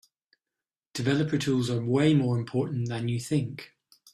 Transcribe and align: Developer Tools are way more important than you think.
Developer 0.95 1.37
Tools 1.37 1.69
are 1.69 1.85
way 1.85 2.15
more 2.15 2.35
important 2.35 2.89
than 2.89 3.07
you 3.07 3.19
think. 3.19 3.75